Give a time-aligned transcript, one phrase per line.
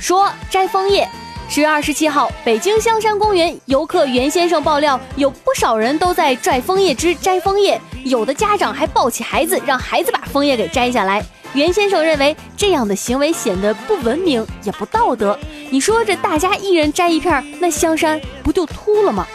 [0.00, 1.06] 说摘枫叶。
[1.48, 11.22] 十月二十七号，北京香山公园游客袁先生爆料，有不少人都在拽枫叶枝摘枫叶，有的家长还抱起孩子，让孩子把枫叶给摘下来。
[11.52, 15.36] 袁先生认为这样的行为显得不文明，也不道德。
[15.70, 19.26] 你说这大家一人摘一片，那香山不就秃了吗？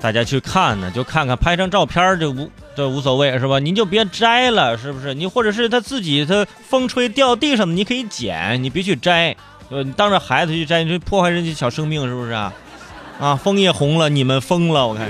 [0.00, 3.58] 大家去看呢，就看看拍张照片就无这无所谓是吧？
[3.58, 5.14] 您就别摘了，是不是？
[5.14, 9.34] 你或者是他自己他风吹掉地上的，你可以捡，你别去摘。
[9.68, 12.52] 呃，你当着孩子去摘，你破坏人家小生命是不是啊？
[13.18, 15.08] 啊，枫叶红了，你们疯了，我看。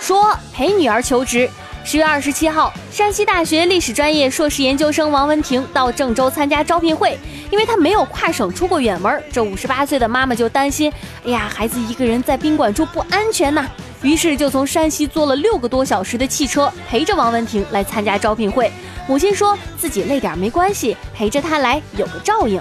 [0.00, 1.48] 说陪女儿求职。
[1.84, 7.18] 十月二十七号，山西大学历史专业硕士研究生王文婷到郑州参加招聘会，
[7.50, 10.92] 因为她没有跨省出过远门，这五十八岁的妈妈就担心，
[11.26, 13.66] 哎呀，孩子一个人在宾馆住不安全呐，
[14.00, 18.70] 于是就从山西坐了六个多小时的汽车，陪着王文婷来参加招聘会。
[19.08, 22.60] 母亲说自己累点没关系，陪着她来有个照应。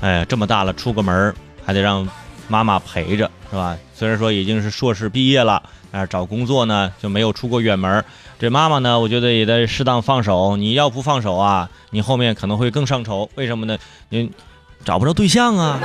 [0.00, 2.06] 哎，这么大了，出个门还得让
[2.48, 3.76] 妈妈陪着，是吧？
[3.94, 8.04] 虽然说已经是硕士毕业了，但是找工作呢就没有出过远门。
[8.38, 10.56] 这妈妈呢，我觉得也得适当放手。
[10.56, 13.30] 你要不放手啊，你后面可能会更上愁。
[13.36, 13.78] 为什么呢？
[14.10, 14.30] 你
[14.84, 15.78] 找不着对象啊，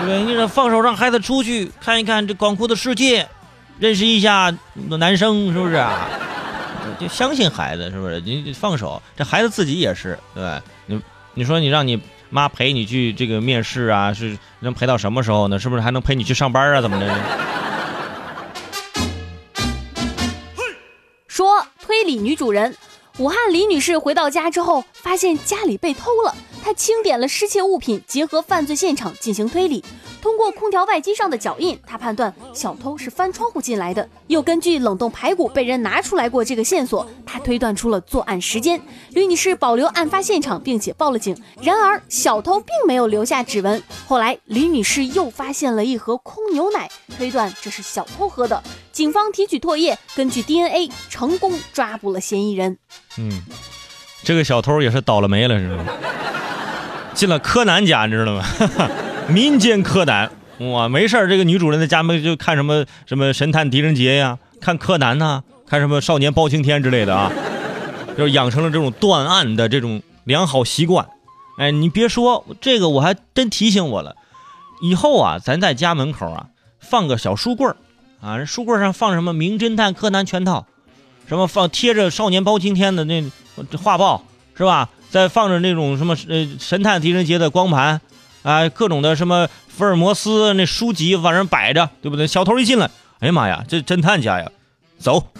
[0.00, 0.22] 不对？
[0.24, 3.28] 你得放手让孩子出去看一看这广阔的世界。
[3.78, 6.08] 认识一下男生是不是啊？
[7.00, 8.20] 就相信孩子是不是？
[8.20, 10.62] 你放手，这孩子自己也是，对吧？
[10.86, 11.00] 你
[11.34, 15.58] 你说你让你妈陪你去这个面试啊，是能陪到什么时候呢？
[15.58, 16.80] 是不是还能陪你去上班啊？
[16.80, 17.14] 怎么的？
[21.26, 22.76] 说推理女主人，
[23.18, 29.84] 武汉李女士回到家之后，发现家里被偷了，他清点了失窃物品，结合犯罪现场进行推理。
[30.22, 34.08] 通过空调外机上的脚印，他判断小偷是翻窗户进来的。
[34.28, 38.80] 又根据冷冻排骨被人拿出来过这个线索，他推断出了作案时间。
[39.10, 41.36] 吕女士保留案发现场，并且报了警。
[41.60, 43.82] 然而小偷并没有留下指纹。
[44.06, 48.62] 后来李女士又发现了一盒空牛奶，推断这是小偷喝的。
[48.90, 52.78] 警方提取唾液，根据 DNA 成功抓捕了嫌疑人。
[53.18, 53.42] 嗯，
[54.22, 55.84] 这个小偷也是倒了霉了，是吗？
[57.14, 58.44] 进了柯南家，你知道吗？
[59.28, 67.32] 民间柯南哇，没事这个女主人在家门就看什么什么神探狄仁杰呀，看柯南呐，看什么少年包青天之类的啊，
[68.18, 71.06] 就养成了这种断案的这种良好习惯。
[71.56, 74.16] 哎，你别说这个，我还真提醒我了，
[74.82, 76.48] 以后啊，咱在家门口啊
[76.80, 77.76] 放个小书柜儿
[78.20, 80.66] 啊，书柜上放什么名侦探柯南全套，
[81.28, 83.24] 什么放贴着少年包青天的那
[83.82, 84.24] 画报
[84.56, 84.90] 是吧？
[85.14, 88.00] 再放着那种什么呃神探狄仁杰的光盘。
[88.42, 92.26] 啊，各种的什么福尔摩斯那书籍往上摆着，对不对？
[92.26, 94.50] 小偷一进来，哎呀妈呀，这侦探家呀，
[94.98, 95.28] 走。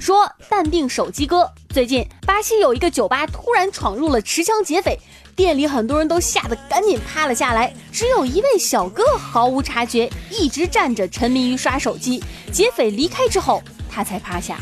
[0.00, 4.98] 说淡定手机哥，最近巴西有一个酒吧突然闯入了持枪劫匪，
[5.36, 12.24] 店里很多人都吓得赶紧趴了下来，只有一位小哥毫无察觉，一直站着沉迷于刷手机。
[12.50, 13.62] 劫匪离开之后，
[13.96, 14.58] 他才趴下。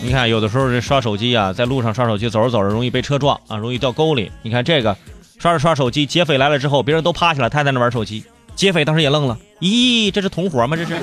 [0.00, 4.30] 你看，有的时候这刷手机啊，在路上刷手机，走着走着容易被车撞啊，容易掉沟里。
[4.42, 4.96] 你看这个，
[5.36, 8.24] 刷着刷手机，劫匪来了之后，别人都趴下了，他在那玩手机。
[8.54, 10.76] 劫匪当时也愣了，咦，这是同伙吗？
[10.76, 10.96] 这是？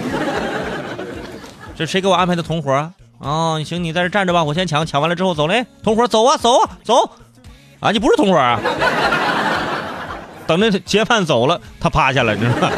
[1.75, 2.93] 这谁给我安排的同伙啊？
[3.17, 5.65] 哦，行，你在这站着吧，我先抢，抢完了之后走嘞。
[5.83, 7.11] 同伙走啊，走啊，走！
[7.81, 8.57] 啊，你不是同伙啊？
[10.47, 12.71] 等那劫犯走了，他趴下了，你知道吗？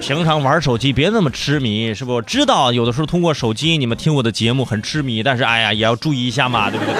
[0.00, 2.22] 平常玩手机别那么痴迷，是不？
[2.22, 6.94] 知道有的时候通过手机你们听我的节目很痴迷，但是哎呀也要注意一下嘛，对不对？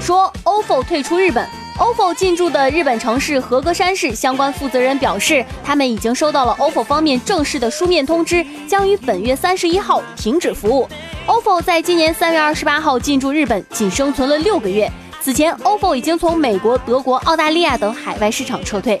[0.00, 1.48] 说 OFO 退出日本
[1.78, 10.86] ，OFO 进驻的日本城市和歌山市相关负责人表示，他们已经收到了 OFO 方面正式的书面通知，将于本月三十一号停止服务。
[11.26, 14.90] OFO 在今年三月二十八号进驻日本，仅生存了六个月。
[15.22, 19.00] 此前，OFO 已经从美国、德国、澳大利亚等海外市场撤退。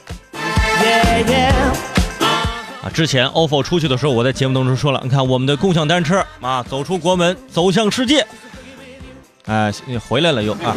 [2.82, 2.88] 啊！
[2.92, 8.26] 之前 OFO 出去的时候，我在节目当中说了，你看我们的共享单车啊，走出国门，走向世界。
[9.46, 10.74] 哎，你回来了又啊，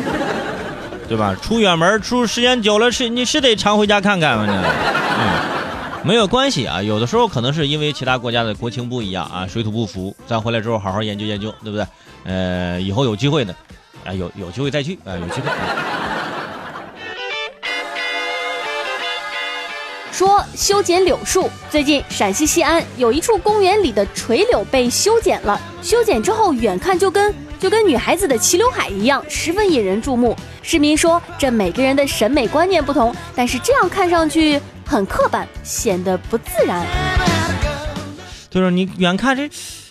[1.08, 1.36] 对吧？
[1.42, 4.46] 出远门出时间久了，是你是得常回家看看嘛？
[4.46, 4.64] 呢。
[5.20, 10.16] 嗯，没有关系啊，有的时候可能是因为其他国家的国情不一样啊，水土不服。
[10.28, 11.86] 咱回来之后好好研究研究，对不对？
[12.26, 13.56] 呃，以后有机会的，
[14.06, 15.50] 啊，有有机会再去啊，有机会。
[20.14, 25.60] 说修剪柳树，最近陕西西安有一处公园里的垂柳被修剪了。
[25.82, 30.38] 修剪之后，远看就跟就跟女孩子的齐刘海一样，十分引人注目。
[30.62, 36.86] 市民说，这每个人的审美观念不同，但是这样看上去很刻板，显得不自然。
[38.52, 39.50] 就是你远看这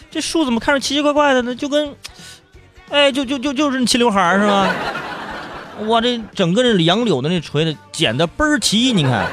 [0.08, 1.52] 这树怎么看着奇奇怪怪的呢？
[1.52, 1.92] 就跟，
[2.90, 4.72] 哎，就就就就是齐刘海是吧？
[5.88, 9.26] 哇，这整个这杨柳的那锤子剪的倍儿齐，你看，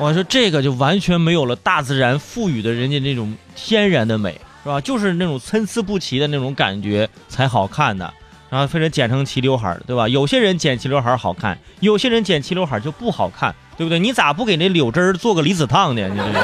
[0.00, 4.32] 我说这个就完全没有了大自然赋予的人家那种天然的美，
[4.62, 4.80] 是吧？
[4.80, 8.10] 就是那种参差不齐的那种感觉才好看的，
[8.48, 10.08] 然后非得剪成齐刘海，对吧？
[10.08, 13.98] 有些人剪齐刘海好看，有些人剪齐刘海就不好看，对不对？
[13.98, 16.08] 你咋不给那柳枝做个离子烫呢？
[16.08, 16.40] 你这是。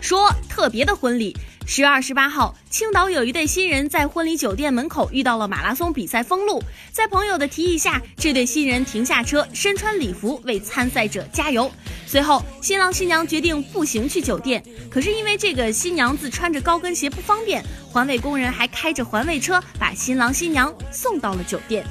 [0.00, 1.36] 说特别的婚礼，
[1.72, 11.70] 十月二十八号，青岛有一对新人在婚礼酒店门口遇到了马拉松比赛封路，在朋友的提议下，这对新人停下车，身穿礼服为参赛者加油。
[12.08, 21.86] 随后，新郎新娘决定步行去酒店，可是因为这个新娘子穿着高跟鞋不方便，环卫工人还开着环卫车把新郎新娘送到了酒店。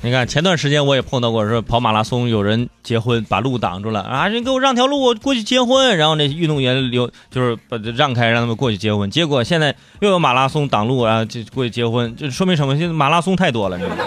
[0.00, 5.96] 你看，前段时间我也碰到过，说跑马拉松有人结婚把路挡住了啊，人给我让条路，我过去结婚。
[5.96, 9.10] 然后那运动员留就是把这让开，让他们过去结婚。
[9.10, 12.78] 结果现在又有马拉松挡路，然后就过去结婚，这说明什么？
[12.78, 14.04] 现在马拉松太多了，你知道吗？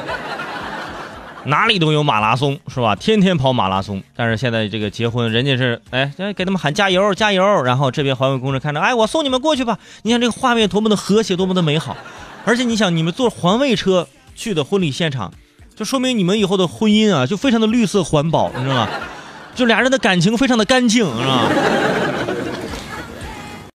[1.44, 2.96] 哪里都有马拉松，是吧？
[2.96, 4.02] 天天跑马拉松。
[4.16, 7.44] 但是现在这个结婚，人家是哎，给他们喊加油加油。
[7.64, 9.78] 然后这边环卫工人看着，哎，我送你们过去吧。
[10.04, 11.98] 你看这个画面多么的和谐，多么的美好。
[12.46, 15.34] 而且你想，你们坐环卫车去的婚礼现场。
[15.82, 18.88] 就说明你们以后的婚姻啊，就非常的绿色环保，你知道吗？
[19.56, 21.50] 就俩人的感情非常的干净，是吧？